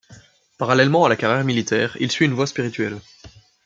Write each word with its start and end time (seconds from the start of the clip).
Parallèlement 0.57 1.05
à 1.05 1.09
la 1.09 1.15
carrière 1.15 1.45
militaire 1.45 1.95
il 1.99 2.11
suit 2.11 2.25
une 2.25 2.33
voie 2.33 2.47
spirituelle. 2.47 2.99